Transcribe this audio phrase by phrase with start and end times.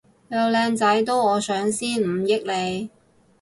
[0.29, 2.89] 有靚仔都我上先唔益你